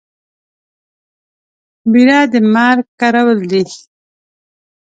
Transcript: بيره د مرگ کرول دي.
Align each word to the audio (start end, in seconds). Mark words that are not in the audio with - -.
بيره 1.91 2.19
د 2.31 2.33
مرگ 2.53 2.85
کرول 2.99 3.39
دي. 3.51 3.63